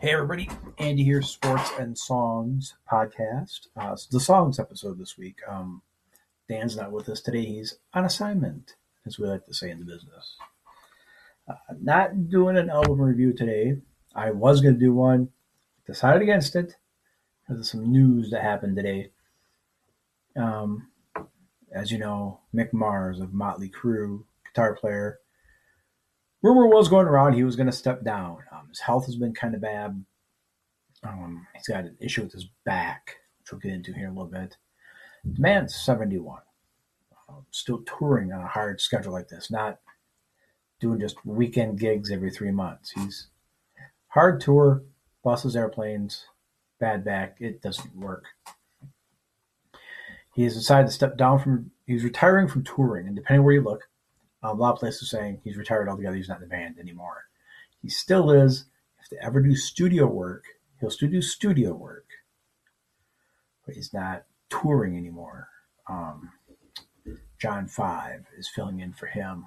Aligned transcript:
Hey 0.00 0.14
everybody, 0.14 0.48
Andy 0.78 1.04
here, 1.04 1.20
Sports 1.20 1.72
and 1.78 1.96
Songs 1.96 2.72
podcast. 2.90 3.66
Uh, 3.76 3.94
the 4.10 4.18
songs 4.18 4.58
episode 4.58 4.98
this 4.98 5.18
week. 5.18 5.40
Um, 5.46 5.82
Dan's 6.48 6.74
not 6.74 6.90
with 6.90 7.10
us 7.10 7.20
today; 7.20 7.44
he's 7.44 7.74
on 7.92 8.06
assignment, 8.06 8.76
as 9.04 9.18
we 9.18 9.28
like 9.28 9.44
to 9.44 9.52
say 9.52 9.68
in 9.68 9.78
the 9.78 9.84
business. 9.84 10.36
Uh, 11.46 11.74
not 11.82 12.30
doing 12.30 12.56
an 12.56 12.70
album 12.70 12.98
review 12.98 13.34
today. 13.34 13.76
I 14.14 14.30
was 14.30 14.62
going 14.62 14.72
to 14.72 14.80
do 14.80 14.94
one, 14.94 15.28
decided 15.86 16.22
against 16.22 16.56
it 16.56 16.76
because 17.42 17.60
of 17.60 17.66
some 17.66 17.92
news 17.92 18.30
that 18.30 18.40
happened 18.40 18.76
today. 18.76 19.10
Um, 20.34 20.88
as 21.72 21.92
you 21.92 21.98
know, 21.98 22.40
Mick 22.54 22.72
Mars 22.72 23.20
of 23.20 23.34
Motley 23.34 23.68
Crue, 23.68 24.24
guitar 24.46 24.74
player, 24.76 25.18
rumor 26.42 26.66
was 26.66 26.88
going 26.88 27.06
around 27.06 27.34
he 27.34 27.44
was 27.44 27.56
going 27.56 27.66
to 27.66 27.72
step 27.72 28.02
down. 28.02 28.38
Um, 28.52 28.68
his 28.68 28.80
health 28.80 29.06
has 29.06 29.16
been 29.16 29.34
kind 29.34 29.54
of 29.54 29.60
bad. 29.60 30.04
Um, 31.02 31.46
he's 31.54 31.68
got 31.68 31.84
an 31.84 31.96
issue 32.00 32.22
with 32.22 32.32
his 32.32 32.46
back, 32.64 33.16
which 33.38 33.52
we'll 33.52 33.60
get 33.60 33.72
into 33.72 33.92
here 33.92 34.06
in 34.06 34.10
a 34.10 34.14
little 34.14 34.30
bit. 34.30 34.56
The 35.24 35.40
man's 35.40 35.74
71, 35.74 36.40
um, 37.28 37.46
still 37.50 37.82
touring 37.82 38.32
on 38.32 38.42
a 38.42 38.48
hard 38.48 38.80
schedule 38.80 39.12
like 39.12 39.28
this, 39.28 39.50
not 39.50 39.78
doing 40.80 40.98
just 40.98 41.24
weekend 41.24 41.78
gigs 41.78 42.10
every 42.10 42.30
three 42.30 42.50
months. 42.50 42.90
He's 42.92 43.28
hard 44.08 44.40
tour, 44.40 44.82
buses, 45.22 45.56
airplanes, 45.56 46.26
bad 46.78 47.04
back. 47.04 47.36
It 47.38 47.62
doesn't 47.62 47.96
work. 47.96 48.24
He 50.34 50.44
has 50.44 50.54
decided 50.54 50.86
to 50.86 50.92
step 50.92 51.16
down 51.16 51.38
from. 51.38 51.70
He's 51.86 52.04
retiring 52.04 52.48
from 52.48 52.64
touring, 52.64 53.06
and 53.06 53.16
depending 53.16 53.44
where 53.44 53.54
you 53.54 53.62
look, 53.62 53.88
um, 54.42 54.58
a 54.58 54.60
lot 54.60 54.72
of 54.72 54.78
places 54.78 55.02
are 55.02 55.16
saying 55.16 55.40
he's 55.42 55.56
retired 55.56 55.88
altogether. 55.88 56.16
He's 56.16 56.28
not 56.28 56.38
in 56.38 56.48
the 56.48 56.48
band 56.48 56.78
anymore. 56.78 57.24
He 57.82 57.88
still 57.88 58.30
is. 58.30 58.66
If 59.02 59.10
they 59.10 59.16
ever 59.22 59.40
do 59.40 59.56
studio 59.56 60.06
work, 60.06 60.44
he'll 60.80 60.90
still 60.90 61.10
do 61.10 61.22
studio 61.22 61.74
work, 61.74 62.06
but 63.64 63.74
he's 63.74 63.92
not 63.92 64.24
touring 64.48 64.96
anymore. 64.96 65.48
Um, 65.88 66.32
John 67.38 67.66
Five 67.66 68.26
is 68.36 68.48
filling 68.48 68.80
in 68.80 68.92
for 68.92 69.06
him. 69.06 69.46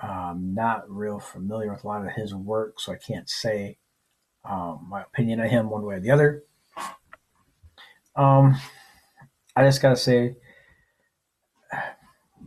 Um, 0.00 0.54
not 0.54 0.88
real 0.90 1.18
familiar 1.18 1.72
with 1.72 1.84
a 1.84 1.88
lot 1.88 2.06
of 2.06 2.12
his 2.12 2.34
work, 2.34 2.80
so 2.80 2.92
I 2.92 2.96
can't 2.96 3.28
say 3.28 3.78
um, 4.44 4.86
my 4.88 5.02
opinion 5.02 5.40
on 5.40 5.48
him 5.48 5.70
one 5.70 5.82
way 5.82 5.96
or 5.96 6.00
the 6.00 6.10
other. 6.10 6.44
Um, 8.14 8.56
I 9.54 9.64
just 9.64 9.82
gotta 9.82 9.96
say, 9.96 10.36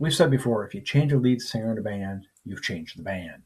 we've 0.00 0.14
said 0.14 0.30
before, 0.30 0.66
if 0.66 0.74
you 0.74 0.80
change 0.80 1.12
a 1.12 1.18
lead 1.18 1.40
singer 1.40 1.70
in 1.70 1.78
a 1.78 1.82
band, 1.82 2.26
you've 2.44 2.62
changed 2.62 2.98
the 2.98 3.02
band. 3.04 3.42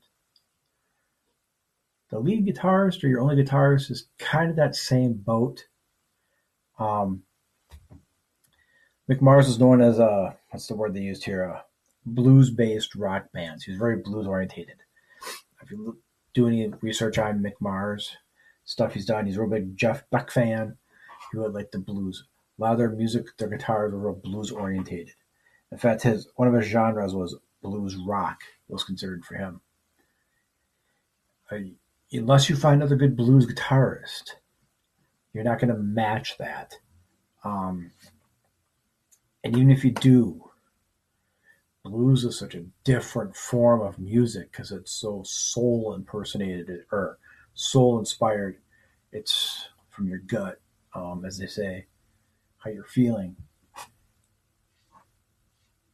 The 2.10 2.20
lead 2.20 2.46
guitarist 2.46 3.02
or 3.02 3.08
your 3.08 3.20
only 3.20 3.36
guitarist 3.36 3.90
is 3.90 4.06
kind 4.18 4.48
of 4.48 4.56
that 4.56 4.76
same 4.76 5.14
boat. 5.14 5.66
Um, 6.78 7.24
Mick 9.10 9.20
Mars 9.20 9.48
is 9.48 9.58
known 9.58 9.82
as 9.82 9.98
a 9.98 10.36
what's 10.50 10.68
the 10.68 10.76
word 10.76 10.94
they 10.94 11.00
used 11.00 11.24
here? 11.24 11.42
A 11.42 11.64
blues-based 12.06 12.94
rock 12.94 13.32
band. 13.32 13.62
He 13.62 13.72
was 13.72 13.78
very 13.78 13.96
blues-orientated. 13.96 14.76
If 15.60 15.70
you 15.70 15.98
do 16.34 16.46
any 16.46 16.68
research 16.80 17.18
on 17.18 17.40
Mick 17.40 17.54
Mars 17.60 18.16
stuff 18.64 18.94
he's 18.94 19.06
done, 19.06 19.26
he's 19.26 19.36
a 19.36 19.40
real 19.40 19.50
big 19.50 19.76
Jeff 19.76 20.08
Beck 20.10 20.30
fan. 20.30 20.76
He 21.32 21.38
would 21.38 21.52
like 21.52 21.72
the 21.72 21.78
blues. 21.78 22.24
A 22.58 22.62
lot 22.62 22.72
of 22.72 22.78
their 22.78 22.90
music, 22.90 23.26
their 23.38 23.48
guitars 23.48 23.92
were 23.92 23.98
real 23.98 24.20
blues-orientated. 24.22 25.14
In 25.74 25.80
fact, 25.80 26.02
his 26.02 26.28
one 26.36 26.46
of 26.46 26.54
his 26.54 26.68
genres 26.68 27.16
was 27.16 27.36
blues 27.60 27.96
rock. 27.96 28.42
Was 28.68 28.84
considered 28.84 29.24
for 29.24 29.34
him. 29.34 29.60
Uh, 31.50 31.74
unless 32.12 32.48
you 32.48 32.54
find 32.54 32.76
another 32.80 32.94
good 32.94 33.16
blues 33.16 33.44
guitarist, 33.44 34.36
you're 35.32 35.42
not 35.42 35.58
going 35.58 35.74
to 35.74 35.80
match 35.80 36.38
that. 36.38 36.78
Um, 37.42 37.90
and 39.42 39.56
even 39.56 39.72
if 39.72 39.84
you 39.84 39.90
do, 39.90 40.48
blues 41.82 42.22
is 42.24 42.38
such 42.38 42.54
a 42.54 42.66
different 42.84 43.34
form 43.34 43.82
of 43.82 43.98
music 43.98 44.52
because 44.52 44.70
it's 44.70 44.92
so 44.92 45.24
soul 45.26 45.92
impersonated 45.96 46.84
or 46.92 47.18
soul 47.54 47.98
inspired. 47.98 48.58
It's 49.10 49.70
from 49.90 50.06
your 50.06 50.20
gut, 50.20 50.60
um, 50.94 51.24
as 51.26 51.38
they 51.38 51.48
say, 51.48 51.86
how 52.58 52.70
you're 52.70 52.84
feeling 52.84 53.34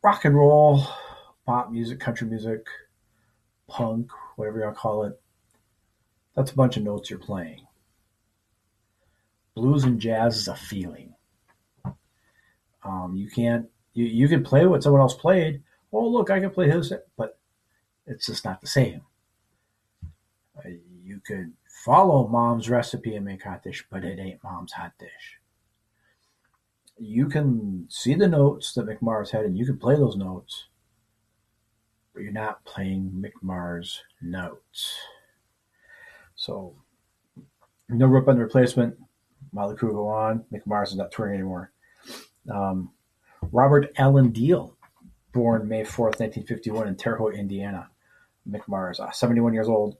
rock 0.02 0.24
and 0.24 0.36
roll, 0.36 0.86
pop 1.46 1.70
music, 1.70 2.00
country 2.00 2.26
music, 2.26 2.66
punk, 3.68 4.10
whatever 4.36 4.58
you 4.58 4.64
want 4.64 4.76
to 4.76 4.80
call 4.80 5.04
it. 5.04 5.20
That's 6.34 6.52
a 6.52 6.56
bunch 6.56 6.76
of 6.76 6.82
notes 6.82 7.10
you're 7.10 7.18
playing. 7.18 7.66
Blues 9.54 9.84
and 9.84 10.00
jazz 10.00 10.36
is 10.36 10.48
a 10.48 10.54
feeling. 10.54 11.14
Um, 12.82 13.14
you 13.14 13.28
can't, 13.28 13.68
you, 13.92 14.06
you 14.06 14.28
can 14.28 14.42
play 14.42 14.64
what 14.64 14.82
someone 14.82 15.02
else 15.02 15.14
played. 15.14 15.62
Oh, 15.92 16.08
look, 16.08 16.30
I 16.30 16.40
can 16.40 16.50
play 16.50 16.70
his, 16.70 16.92
but 17.16 17.38
it's 18.06 18.26
just 18.26 18.44
not 18.44 18.60
the 18.60 18.66
same. 18.66 19.02
Uh, 20.56 20.70
you 21.04 21.20
could 21.26 21.52
follow 21.84 22.26
mom's 22.28 22.70
recipe 22.70 23.16
and 23.16 23.24
make 23.24 23.42
hot 23.42 23.62
dish, 23.62 23.84
but 23.90 24.04
it 24.04 24.18
ain't 24.18 24.42
mom's 24.42 24.72
hot 24.72 24.92
dish 24.98 25.39
you 27.00 27.28
can 27.28 27.86
see 27.88 28.14
the 28.14 28.28
notes 28.28 28.74
that 28.74 28.86
Mick 28.86 29.00
Mars 29.00 29.30
had 29.30 29.46
and 29.46 29.56
you 29.56 29.64
can 29.64 29.78
play 29.78 29.96
those 29.96 30.16
notes, 30.16 30.66
but 32.12 32.22
you're 32.22 32.30
not 32.30 32.62
playing 32.64 33.10
Mick 33.16 33.32
Mars 33.40 34.02
notes. 34.20 34.94
So, 36.36 36.74
no 37.88 38.06
Rip 38.06 38.28
on 38.28 38.36
the 38.36 38.42
replacement. 38.42 38.98
Motley 39.52 39.76
Crue 39.76 39.92
go 39.92 40.08
on. 40.08 40.44
Mick 40.52 40.66
Mars 40.66 40.90
is 40.90 40.96
not 40.96 41.10
touring 41.10 41.34
anymore. 41.34 41.72
Um, 42.52 42.90
Robert 43.50 43.90
Alan 43.96 44.30
Deal, 44.30 44.76
born 45.32 45.66
May 45.66 45.82
4th, 45.82 46.20
1951 46.20 46.86
in 46.86 46.96
Terre 46.96 47.16
Haute, 47.16 47.34
Indiana. 47.34 47.88
Mick 48.48 48.68
Mars, 48.68 49.00
uh, 49.00 49.10
71 49.10 49.54
years 49.54 49.68
old. 49.68 49.96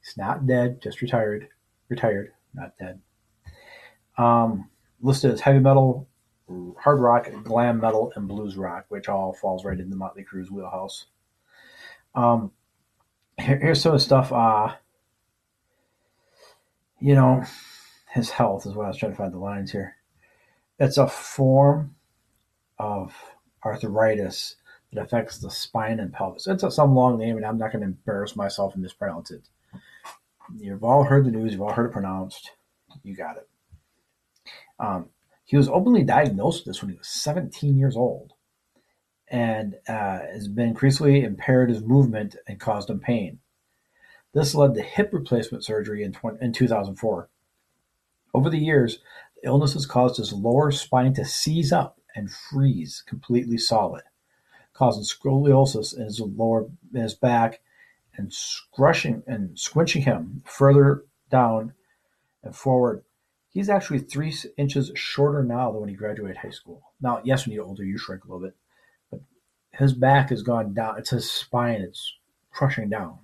He's 0.00 0.16
not 0.16 0.46
dead, 0.46 0.80
just 0.80 1.02
retired. 1.02 1.48
Retired, 1.88 2.32
not 2.54 2.78
dead. 2.78 3.00
Um, 4.16 4.70
listed 5.00 5.32
as 5.32 5.40
heavy 5.40 5.58
metal 5.58 6.08
hard 6.78 7.00
rock, 7.00 7.28
glam 7.42 7.80
metal, 7.80 8.12
and 8.16 8.28
blues 8.28 8.56
rock, 8.56 8.86
which 8.88 9.08
all 9.08 9.32
falls 9.32 9.64
right 9.64 9.78
into 9.78 9.96
Motley 9.96 10.22
Crue's 10.22 10.50
wheelhouse. 10.50 11.06
Um, 12.14 12.52
here, 13.38 13.58
here's 13.58 13.80
some 13.80 13.92
of 13.92 13.98
the 13.98 14.04
stuff. 14.04 14.32
Uh, 14.32 14.74
you 17.00 17.14
know, 17.14 17.44
his 18.12 18.30
health 18.30 18.66
is 18.66 18.74
what 18.74 18.84
I 18.84 18.88
was 18.88 18.96
trying 18.96 19.12
to 19.12 19.18
find 19.18 19.32
the 19.32 19.38
lines 19.38 19.72
here. 19.72 19.96
It's 20.78 20.98
a 20.98 21.08
form 21.08 21.96
of 22.78 23.14
arthritis 23.64 24.56
that 24.92 25.02
affects 25.02 25.38
the 25.38 25.50
spine 25.50 26.00
and 26.00 26.12
pelvis. 26.12 26.46
It's 26.46 26.62
a, 26.62 26.70
some 26.70 26.94
long 26.94 27.18
name, 27.18 27.36
and 27.36 27.46
I'm 27.46 27.58
not 27.58 27.72
going 27.72 27.80
to 27.80 27.88
embarrass 27.88 28.36
myself 28.36 28.74
and 28.74 28.82
mispronounce 28.82 29.30
it. 29.30 29.42
You've 30.56 30.84
all 30.84 31.04
heard 31.04 31.24
the 31.24 31.30
news. 31.30 31.52
You've 31.52 31.62
all 31.62 31.72
heard 31.72 31.86
it 31.86 31.92
pronounced. 31.92 32.52
You 33.02 33.16
got 33.16 33.36
it. 33.36 33.48
Um, 34.78 35.08
he 35.44 35.56
was 35.56 35.68
openly 35.68 36.02
diagnosed 36.02 36.64
with 36.64 36.74
this 36.74 36.82
when 36.82 36.90
he 36.90 36.96
was 36.96 37.08
17 37.08 37.76
years 37.76 37.96
old 37.96 38.32
and 39.28 39.74
uh, 39.88 40.20
has 40.20 40.48
been 40.48 40.68
increasingly 40.68 41.22
impaired 41.22 41.70
his 41.70 41.82
movement 41.82 42.36
and 42.46 42.60
caused 42.60 42.90
him 42.90 43.00
pain. 43.00 43.38
This 44.32 44.54
led 44.54 44.74
to 44.74 44.82
hip 44.82 45.10
replacement 45.12 45.64
surgery 45.64 46.02
in, 46.02 46.12
20, 46.12 46.38
in 46.40 46.52
2004. 46.52 47.28
Over 48.32 48.50
the 48.50 48.58
years, 48.58 48.98
the 49.36 49.48
illness 49.48 49.74
has 49.74 49.86
caused 49.86 50.16
his 50.16 50.32
lower 50.32 50.70
spine 50.70 51.14
to 51.14 51.24
seize 51.24 51.72
up 51.72 52.00
and 52.16 52.30
freeze 52.30 53.02
completely 53.06 53.58
solid, 53.58 54.02
causing 54.72 55.04
scoliosis 55.04 55.96
in 55.96 56.04
his 56.04 56.20
lower 56.20 56.66
in 56.92 57.02
his 57.02 57.14
back 57.14 57.60
and 58.16 58.32
scrushing 58.32 59.22
and 59.26 59.56
squinching 59.56 60.02
him 60.02 60.42
further 60.44 61.04
down 61.30 61.74
and 62.42 62.54
forward 62.54 63.02
He's 63.54 63.70
actually 63.70 64.00
three 64.00 64.34
inches 64.56 64.90
shorter 64.96 65.44
now 65.44 65.70
than 65.70 65.80
when 65.80 65.88
he 65.88 65.94
graduated 65.94 66.38
high 66.38 66.50
school. 66.50 66.82
Now, 67.00 67.20
yes, 67.22 67.46
when 67.46 67.52
you 67.54 67.60
get 67.60 67.68
older, 67.68 67.84
you 67.84 67.96
shrink 67.96 68.24
a 68.24 68.26
little 68.26 68.42
bit, 68.42 68.56
but 69.12 69.20
his 69.70 69.92
back 69.92 70.30
has 70.30 70.42
gone 70.42 70.74
down. 70.74 70.98
It's 70.98 71.10
his 71.10 71.30
spine; 71.30 71.80
it's 71.80 72.14
crushing 72.50 72.90
down. 72.90 73.20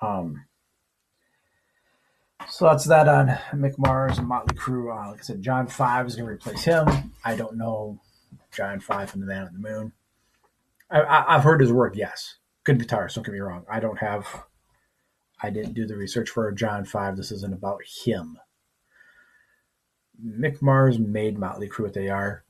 Um, 0.00 0.46
so 2.48 2.64
that's 2.64 2.86
that 2.86 3.06
on 3.06 3.28
Mick 3.52 3.78
Mars 3.78 4.18
and 4.18 4.26
Motley 4.26 4.56
Crue. 4.56 4.92
Uh, 4.92 5.12
like 5.12 5.20
I 5.20 5.22
said, 5.22 5.42
John 5.42 5.68
Five 5.68 6.08
is 6.08 6.16
going 6.16 6.26
to 6.26 6.34
replace 6.34 6.64
him. 6.64 7.12
I 7.24 7.36
don't 7.36 7.56
know 7.56 8.00
John 8.50 8.80
Five 8.80 9.10
from 9.10 9.20
the 9.20 9.28
Man 9.28 9.46
on 9.46 9.52
the 9.52 9.60
Moon. 9.60 9.92
I, 10.90 11.34
have 11.34 11.44
heard 11.44 11.60
his 11.60 11.72
work. 11.72 11.94
Yes, 11.94 12.38
good 12.64 12.80
guitarist. 12.80 13.14
Don't 13.14 13.24
get 13.24 13.32
me 13.32 13.38
wrong. 13.38 13.64
I 13.70 13.78
don't 13.78 13.98
have. 13.98 14.26
I 15.40 15.50
didn't 15.50 15.74
do 15.74 15.86
the 15.86 15.96
research 15.96 16.30
for 16.30 16.50
John 16.50 16.84
Five. 16.84 17.16
This 17.16 17.30
isn't 17.30 17.54
about 17.54 17.82
him. 18.04 18.40
Mick 20.22 20.60
Mars 20.60 20.98
made 20.98 21.38
Motley 21.38 21.68
Crue 21.68 21.84
what 21.84 21.94
they 21.94 22.08
are. 22.08 22.44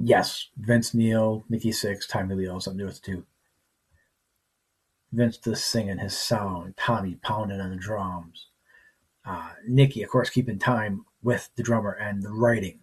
Yes, 0.00 0.48
Vince 0.56 0.94
Neil, 0.94 1.44
Nikki 1.48 1.70
Sixx, 1.70 2.08
Tommy 2.08 2.34
Lee 2.34 2.48
all 2.48 2.60
something 2.60 2.78
to 2.78 2.84
do 2.84 2.86
with 2.86 2.96
it 2.98 3.02
too. 3.02 3.26
Vince 5.12 5.38
just 5.38 5.66
singing 5.66 5.98
his 5.98 6.16
song, 6.16 6.74
Tommy 6.76 7.16
pounding 7.22 7.60
on 7.60 7.70
the 7.70 7.76
drums. 7.76 8.48
Uh, 9.24 9.50
Nikki, 9.66 10.02
of 10.02 10.10
course, 10.10 10.30
keeping 10.30 10.58
time 10.58 11.04
with 11.22 11.50
the 11.56 11.62
drummer 11.62 11.92
and 11.92 12.22
the 12.22 12.30
writing. 12.30 12.80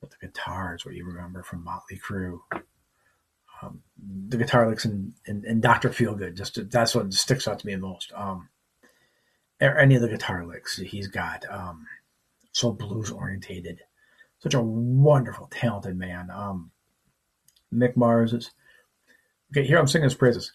But 0.00 0.10
the 0.10 0.26
guitar 0.26 0.74
is 0.74 0.84
what 0.84 0.94
you 0.94 1.06
remember 1.06 1.42
from 1.42 1.64
Motley 1.64 1.98
Crue. 1.98 2.40
Um, 3.62 3.82
the 4.28 4.36
guitar 4.36 4.68
licks 4.68 4.84
in 4.84 5.60
Doctor 5.60 5.88
Feelgood, 5.88 6.36
just 6.36 6.70
that's 6.70 6.94
what 6.94 7.12
sticks 7.14 7.48
out 7.48 7.58
to 7.60 7.66
me 7.66 7.74
the 7.74 7.80
most. 7.80 8.12
Um, 8.14 8.50
any 9.60 9.94
of 9.94 10.02
the 10.02 10.08
guitar 10.08 10.44
licks 10.44 10.76
he's 10.76 11.08
got, 11.08 11.44
um, 11.50 11.86
so 12.56 12.72
blues 12.72 13.10
orientated, 13.10 13.82
such 14.38 14.54
a 14.54 14.62
wonderful, 14.62 15.46
talented 15.48 15.94
man. 15.94 16.30
Um, 16.30 16.70
Mick 17.72 17.96
Mars 17.96 18.32
is 18.32 18.50
okay. 19.52 19.66
Here 19.66 19.78
I'm 19.78 19.86
singing 19.86 20.04
his 20.04 20.14
praises. 20.14 20.52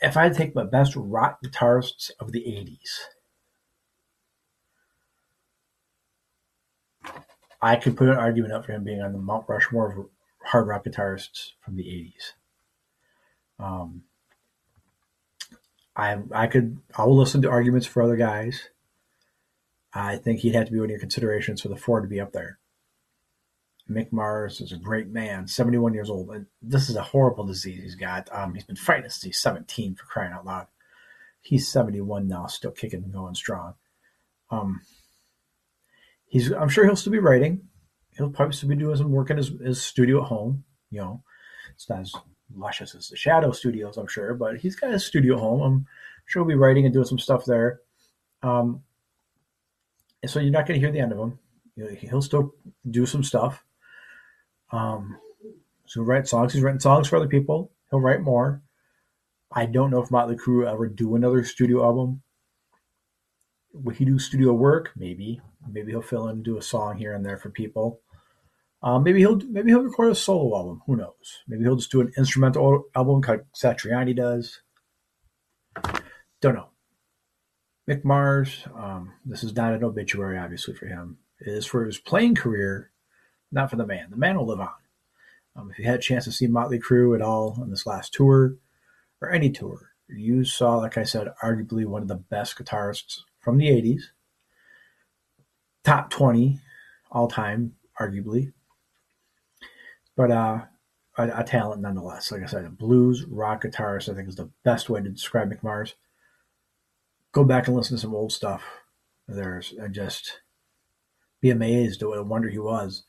If 0.00 0.16
I 0.16 0.30
take 0.30 0.54
my 0.54 0.64
best 0.64 0.94
rock 0.96 1.40
guitarists 1.44 2.10
of 2.18 2.32
the 2.32 2.40
'80s, 2.40 2.88
I 7.60 7.76
could 7.76 7.98
put 7.98 8.08
an 8.08 8.16
argument 8.16 8.54
up 8.54 8.64
for 8.64 8.72
him 8.72 8.84
being 8.84 9.02
on 9.02 9.12
the 9.12 9.18
Mount 9.18 9.44
Rushmore 9.48 9.92
of 9.92 10.06
hard 10.44 10.66
rock 10.66 10.86
guitarists 10.86 11.50
from 11.60 11.76
the 11.76 11.84
'80s. 11.84 12.32
Um, 13.62 14.04
I 15.94 16.16
I 16.32 16.46
could 16.46 16.78
I 16.96 17.04
will 17.04 17.18
listen 17.18 17.42
to 17.42 17.50
arguments 17.50 17.86
for 17.86 18.02
other 18.02 18.16
guys. 18.16 18.70
I 19.94 20.16
think 20.16 20.40
he'd 20.40 20.54
have 20.54 20.66
to 20.66 20.72
be 20.72 20.78
one 20.78 20.86
of 20.86 20.90
your 20.90 21.00
considerations 21.00 21.62
for 21.62 21.68
the 21.68 21.76
four 21.76 22.00
to 22.00 22.08
be 22.08 22.20
up 22.20 22.32
there. 22.32 22.58
Mick 23.90 24.12
Mars 24.12 24.60
is 24.60 24.72
a 24.72 24.76
great 24.76 25.08
man, 25.08 25.48
71 25.48 25.94
years 25.94 26.10
old. 26.10 26.30
And 26.30 26.46
this 26.60 26.90
is 26.90 26.96
a 26.96 27.02
horrible 27.02 27.46
disease 27.46 27.82
he's 27.82 27.94
got. 27.94 28.28
Um, 28.32 28.54
he's 28.54 28.64
been 28.64 28.76
fighting 28.76 29.08
since 29.08 29.22
he's 29.22 29.38
17 29.38 29.94
for 29.94 30.04
crying 30.04 30.32
out 30.32 30.44
loud. 30.44 30.66
He's 31.40 31.68
71 31.68 32.28
now, 32.28 32.46
still 32.46 32.70
kicking 32.70 33.02
and 33.02 33.12
going 33.12 33.34
strong. 33.34 33.74
Um, 34.50 34.82
he's 36.26 36.50
I'm 36.52 36.68
sure 36.68 36.84
he'll 36.84 36.96
still 36.96 37.12
be 37.12 37.18
writing. 37.18 37.62
He'll 38.16 38.30
probably 38.30 38.54
still 38.54 38.68
be 38.68 38.76
doing 38.76 38.96
some 38.96 39.12
work 39.12 39.30
in 39.30 39.36
his, 39.36 39.52
his 39.64 39.82
studio 39.82 40.22
at 40.22 40.28
home. 40.28 40.64
You 40.90 41.00
know, 41.00 41.22
it's 41.74 41.88
not 41.88 42.00
as 42.00 42.14
luscious 42.54 42.94
as 42.94 43.08
the 43.08 43.16
Shadow 43.16 43.52
Studios, 43.52 43.96
I'm 43.96 44.08
sure, 44.08 44.34
but 44.34 44.58
he's 44.58 44.76
got 44.76 44.90
his 44.90 45.04
studio 45.04 45.34
at 45.34 45.40
home. 45.40 45.60
I'm 45.62 45.86
sure 46.26 46.42
he'll 46.42 46.48
be 46.48 46.54
writing 46.54 46.84
and 46.84 46.92
doing 46.92 47.06
some 47.06 47.18
stuff 47.18 47.44
there. 47.44 47.80
Um, 48.42 48.82
so 50.26 50.40
you're 50.40 50.50
not 50.50 50.66
going 50.66 50.80
to 50.80 50.84
hear 50.84 50.92
the 50.92 51.00
end 51.00 51.12
of 51.12 51.18
him. 51.18 51.38
He'll 52.00 52.22
still 52.22 52.52
do 52.90 53.06
some 53.06 53.22
stuff. 53.22 53.64
Um, 54.72 55.18
so 55.86 56.00
he'll 56.00 56.06
write 56.06 56.26
songs. 56.26 56.52
He's 56.52 56.62
written 56.62 56.80
songs 56.80 57.08
for 57.08 57.16
other 57.16 57.28
people. 57.28 57.72
He'll 57.90 58.00
write 58.00 58.20
more. 58.20 58.62
I 59.52 59.66
don't 59.66 59.90
know 59.90 60.02
if 60.02 60.10
Motley 60.10 60.36
Crue 60.36 60.70
ever 60.70 60.88
do 60.88 61.14
another 61.14 61.44
studio 61.44 61.84
album. 61.84 62.22
Will 63.72 63.94
he 63.94 64.04
do 64.04 64.18
studio 64.18 64.52
work? 64.52 64.90
Maybe. 64.96 65.40
Maybe 65.70 65.92
he'll 65.92 66.02
fill 66.02 66.28
in 66.28 66.36
and 66.36 66.44
do 66.44 66.58
a 66.58 66.62
song 66.62 66.98
here 66.98 67.14
and 67.14 67.24
there 67.24 67.38
for 67.38 67.50
people. 67.50 68.00
Um, 68.82 69.02
maybe 69.02 69.20
he'll 69.20 69.40
maybe 69.48 69.70
he'll 69.70 69.82
record 69.82 70.12
a 70.12 70.14
solo 70.14 70.56
album. 70.56 70.82
Who 70.86 70.96
knows? 70.96 71.42
Maybe 71.48 71.64
he'll 71.64 71.76
just 71.76 71.90
do 71.90 72.00
an 72.00 72.12
instrumental 72.16 72.84
album 72.94 73.22
like 73.26 73.44
Satriani 73.54 74.14
does. 74.14 74.60
Don't 76.40 76.54
know. 76.54 76.68
Mick 77.88 78.04
Mars. 78.04 78.64
Um, 78.76 79.14
this 79.24 79.42
is 79.42 79.54
not 79.54 79.72
an 79.72 79.84
obituary, 79.84 80.38
obviously, 80.38 80.74
for 80.74 80.86
him. 80.86 81.18
It 81.40 81.48
is 81.48 81.66
for 81.66 81.84
his 81.84 81.98
playing 81.98 82.34
career, 82.34 82.90
not 83.50 83.70
for 83.70 83.76
the 83.76 83.86
man. 83.86 84.08
The 84.10 84.16
man 84.16 84.36
will 84.36 84.46
live 84.46 84.60
on. 84.60 84.68
Um, 85.56 85.70
if 85.70 85.78
you 85.78 85.86
had 85.86 85.98
a 85.98 86.02
chance 86.02 86.24
to 86.24 86.32
see 86.32 86.46
Motley 86.46 86.78
Crue 86.78 87.14
at 87.14 87.22
all 87.22 87.58
on 87.60 87.70
this 87.70 87.86
last 87.86 88.12
tour, 88.12 88.56
or 89.20 89.30
any 89.30 89.50
tour, 89.50 89.90
you 90.08 90.44
saw, 90.44 90.76
like 90.76 90.98
I 90.98 91.04
said, 91.04 91.28
arguably 91.42 91.86
one 91.86 92.02
of 92.02 92.08
the 92.08 92.14
best 92.14 92.56
guitarists 92.56 93.20
from 93.40 93.58
the 93.58 93.68
80s. 93.68 94.02
Top 95.84 96.10
20 96.10 96.60
all 97.10 97.28
time, 97.28 97.74
arguably 97.98 98.52
but 100.18 100.32
uh, 100.32 100.58
a, 101.16 101.40
a, 101.40 101.44
talent 101.44 101.80
nonetheless. 101.80 102.32
Like 102.32 102.42
I 102.42 102.46
said, 102.46 102.64
a 102.64 102.70
blues 102.70 103.24
rock 103.24 103.62
guitarist, 103.62 104.10
I 104.10 104.16
think, 104.16 104.28
is 104.28 104.34
the 104.34 104.50
best 104.64 104.90
way 104.90 105.00
to 105.00 105.08
describe 105.08 105.48
Mick 105.48 105.62
Mars. 105.62 105.94
Go 107.32 107.44
back 107.44 107.66
and 107.66 107.76
listen 107.76 107.96
to 107.96 108.00
some 108.00 108.14
old 108.14 108.32
stuff 108.32 108.64
of 109.28 109.36
theirs 109.36 109.74
and 109.78 109.94
just 109.94 110.40
be 111.40 111.50
amazed 111.50 112.02
at 112.02 112.08
what 112.08 112.18
a 112.18 112.22
wonder 112.22 112.48
he 112.48 112.58
was. 112.58 113.04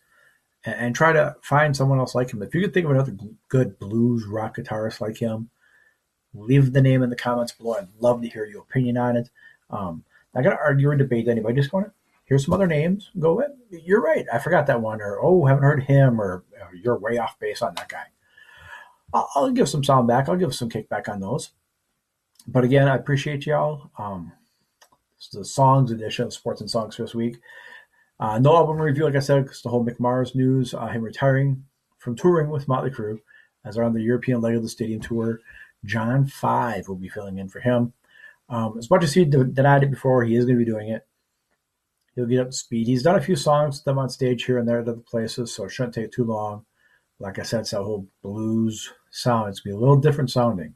And, 0.66 0.76
and 0.76 0.96
try 0.96 1.14
to 1.14 1.36
find 1.42 1.76
someone 1.76 2.00
else 2.00 2.16
like 2.16 2.32
him. 2.32 2.42
If 2.42 2.54
you 2.54 2.62
could 2.62 2.74
think 2.74 2.86
of 2.86 2.92
another 2.92 3.16
good 3.48 3.80
blues 3.80 4.26
rock 4.26 4.58
guitarist 4.58 5.02
like 5.02 5.18
him, 5.18 5.50
leave 6.34 6.74
the 6.74 6.82
name 6.82 7.02
in 7.02 7.10
the 7.10 7.16
comments 7.16 7.54
below. 7.54 7.76
I'd 7.76 7.88
love 8.00 8.22
to 8.22 8.30
hear 8.30 8.46
your 8.46 8.62
opinion 8.62 8.98
on 8.98 9.16
it. 9.16 9.30
Um, 9.70 10.04
not 10.34 10.44
going 10.44 10.56
to 10.56 10.62
argue 10.62 10.90
or 10.90 10.96
debate 10.96 11.28
anybody. 11.28 11.56
Just 11.56 11.72
going 11.72 11.86
to 11.86 11.92
here's 12.26 12.46
some 12.46 12.54
other 12.54 12.68
names. 12.68 13.10
Go 13.20 13.40
in. 13.40 13.58
You're 13.72 14.02
right. 14.02 14.26
I 14.32 14.38
forgot 14.38 14.68
that 14.68 14.82
one. 14.82 15.02
Or 15.02 15.20
oh, 15.22 15.46
haven't 15.46 15.64
heard 15.64 15.84
him. 15.84 16.22
Or, 16.22 16.44
or 16.62 16.76
you're 16.76 16.98
way 16.98 17.18
off 17.18 17.40
base 17.40 17.62
on 17.62 17.74
that 17.76 17.90
guy. 17.90 18.06
I'll, 19.14 19.30
I'll, 19.36 19.52
give 19.52 19.68
some 19.68 19.84
sound 19.84 20.08
back. 20.08 20.30
I'll 20.30 20.36
give 20.36 20.54
some 20.54 20.70
kickback 20.70 21.10
on 21.10 21.20
those. 21.20 21.50
But 22.52 22.64
again, 22.64 22.88
I 22.88 22.96
appreciate 22.96 23.46
y'all. 23.46 23.92
Um, 23.98 24.32
this 25.18 25.28
is 25.28 25.32
the 25.32 25.46
songs 25.46 25.92
edition 25.92 26.26
of 26.26 26.34
Sports 26.34 26.62
and 26.62 26.70
Songs 26.70 26.96
for 26.96 27.04
this 27.04 27.16
week. 27.16 27.38
Uh, 28.20 28.40
no 28.40 28.56
album 28.56 28.78
review, 28.78 29.06
like 29.06 29.16
I 29.16 29.20
said, 29.20 29.44
because 29.44 29.62
the 29.62 29.70
whole 29.70 29.86
Mick 29.86 30.00
Mars 30.00 30.36
news, 30.36 30.74
uh, 30.74 30.88
him 30.88 31.02
retiring 31.02 31.64
from 31.98 32.16
touring 32.16 32.50
with 32.50 32.68
Motley 32.68 32.90
Crue 32.90 33.20
as 33.66 33.76
they're 33.76 33.84
on 33.84 33.94
the 33.94 34.02
European 34.02 34.42
leg 34.42 34.56
of 34.56 34.62
the 34.62 34.70
stadium 34.70 35.02
tour. 35.02 35.40
John 35.86 36.26
Five 36.26 36.88
will 36.88 36.96
be 36.96 37.10
filling 37.10 37.38
in 37.38 37.50
for 37.50 37.60
him. 37.60 37.94
Um, 38.50 38.78
as 38.78 38.90
much 38.90 39.04
as 39.04 39.14
he 39.14 39.26
denied 39.26 39.84
it 39.84 39.92
before, 39.92 40.24
he 40.24 40.36
is 40.36 40.46
going 40.46 40.58
to 40.58 40.66
be 40.66 40.70
doing 40.70 40.90
it 40.90 41.06
he'll 42.20 42.28
get 42.28 42.42
up 42.42 42.48
to 42.48 42.56
speed. 42.56 42.88
He's 42.88 43.04
done 43.04 43.16
a 43.16 43.22
few 43.22 43.36
songs 43.36 43.78
with 43.78 43.86
them 43.86 43.98
on 43.98 44.10
stage 44.10 44.44
here 44.44 44.58
and 44.58 44.68
there 44.68 44.80
at 44.80 44.88
other 44.88 45.00
places, 45.00 45.54
so 45.54 45.66
it 45.66 45.72
shouldn't 45.72 45.96
take 45.96 46.12
too 46.12 46.26
long. 46.26 46.66
Like 47.20 47.40
I 47.40 47.44
said, 47.44 47.62
it's 47.62 47.72
that 47.72 47.84
whole 47.84 48.08
blues 48.22 48.92
sound. 49.10 49.50
It's 49.50 49.62
going 49.62 49.74
to 49.74 49.78
be 49.78 49.78
a 49.78 49.80
little 49.80 50.02
different 50.02 50.32
sounding. 50.32 50.76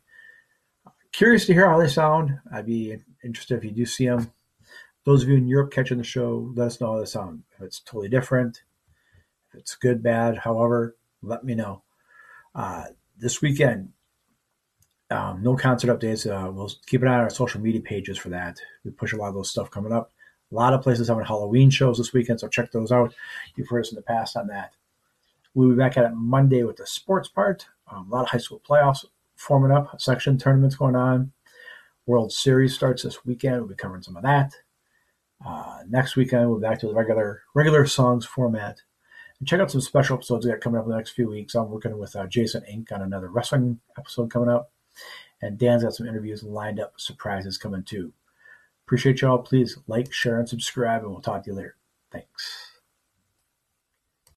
Curious 1.13 1.45
to 1.45 1.53
hear 1.53 1.69
how 1.69 1.77
they 1.77 1.87
sound. 1.87 2.39
I'd 2.51 2.65
be 2.65 2.97
interested 3.23 3.55
if 3.55 3.63
you 3.63 3.69
do 3.69 3.85
see 3.85 4.07
them. 4.07 4.31
Those 5.05 5.21
of 5.21 5.29
you 5.29 5.35
in 5.35 5.47
Europe 5.47 5.71
catching 5.71 5.99
the 5.99 6.03
show, 6.03 6.51
let 6.55 6.67
us 6.67 6.81
know 6.81 6.93
how 6.93 6.99
they 6.99 7.05
sound. 7.05 7.43
If 7.55 7.61
it's 7.61 7.79
totally 7.81 8.09
different, 8.09 8.63
if 9.49 9.59
it's 9.59 9.75
good, 9.75 10.01
bad, 10.01 10.39
however, 10.39 10.95
let 11.21 11.43
me 11.43 11.53
know. 11.53 11.83
Uh, 12.55 12.85
this 13.15 13.43
weekend, 13.43 13.89
um, 15.11 15.43
no 15.43 15.55
concert 15.55 15.95
updates. 15.95 16.25
Uh, 16.25 16.51
we'll 16.51 16.71
keep 16.87 17.03
an 17.03 17.07
eye 17.07 17.13
on 17.13 17.19
our 17.19 17.29
social 17.29 17.61
media 17.61 17.81
pages 17.81 18.17
for 18.17 18.29
that. 18.29 18.59
We 18.83 18.89
push 18.89 19.13
a 19.13 19.17
lot 19.17 19.27
of 19.27 19.35
those 19.35 19.51
stuff 19.51 19.69
coming 19.69 19.93
up. 19.93 20.11
A 20.51 20.55
lot 20.55 20.73
of 20.73 20.81
places 20.81 21.09
having 21.09 21.25
Halloween 21.25 21.69
shows 21.69 21.99
this 21.99 22.13
weekend, 22.13 22.39
so 22.39 22.47
check 22.47 22.71
those 22.71 22.91
out. 22.91 23.13
You've 23.55 23.69
heard 23.69 23.81
us 23.81 23.91
in 23.91 23.97
the 23.97 24.01
past 24.01 24.35
on 24.35 24.47
that. 24.47 24.73
We'll 25.53 25.69
be 25.69 25.75
back 25.75 25.95
at 25.95 26.05
it 26.05 26.15
Monday 26.15 26.63
with 26.63 26.77
the 26.77 26.87
sports 26.87 27.27
part. 27.27 27.67
Um, 27.91 28.07
a 28.09 28.15
lot 28.15 28.23
of 28.23 28.29
high 28.29 28.39
school 28.39 28.61
playoffs 28.67 29.05
forming 29.43 29.75
up, 29.75 29.99
section 29.99 30.37
tournaments 30.37 30.75
going 30.75 30.95
on. 30.95 31.31
World 32.05 32.31
Series 32.31 32.73
starts 32.73 33.03
this 33.03 33.25
weekend. 33.25 33.57
We'll 33.57 33.69
be 33.69 33.75
covering 33.75 34.01
some 34.01 34.17
of 34.17 34.23
that. 34.23 34.53
Uh, 35.45 35.79
next 35.89 36.15
weekend, 36.15 36.49
we'll 36.49 36.59
be 36.59 36.63
back 36.67 36.79
to 36.79 36.87
the 36.87 36.93
regular 36.93 37.43
regular 37.53 37.85
songs 37.85 38.25
format. 38.25 38.77
And 39.39 39.47
check 39.47 39.59
out 39.59 39.71
some 39.71 39.81
special 39.81 40.15
episodes 40.15 40.45
we 40.45 40.51
got 40.51 40.61
coming 40.61 40.79
up 40.79 40.85
in 40.85 40.91
the 40.91 40.97
next 40.97 41.11
few 41.11 41.29
weeks. 41.29 41.55
I'm 41.55 41.69
working 41.69 41.97
with 41.97 42.15
uh, 42.15 42.27
Jason 42.27 42.63
Inc. 42.71 42.91
on 42.91 43.01
another 43.01 43.29
wrestling 43.29 43.79
episode 43.97 44.31
coming 44.31 44.49
up. 44.49 44.71
And 45.41 45.57
Dan's 45.57 45.83
got 45.83 45.93
some 45.93 46.07
interviews 46.07 46.43
lined 46.43 46.79
up, 46.79 46.93
surprises 46.97 47.57
coming 47.57 47.83
too. 47.83 48.13
Appreciate 48.85 49.21
y'all. 49.21 49.39
Please 49.39 49.77
like, 49.87 50.13
share, 50.13 50.39
and 50.39 50.47
subscribe, 50.47 51.03
and 51.03 51.11
we'll 51.11 51.21
talk 51.21 51.43
to 51.43 51.51
you 51.51 51.55
later. 51.55 51.75
Thanks. 52.11 52.62